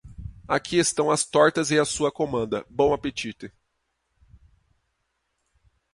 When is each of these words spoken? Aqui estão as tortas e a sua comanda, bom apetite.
Aqui 0.47 0.77
estão 0.79 1.11
as 1.11 1.23
tortas 1.23 1.69
e 1.69 1.77
a 1.77 1.85
sua 1.85 2.11
comanda, 2.11 2.65
bom 2.67 2.91
apetite. 2.91 3.53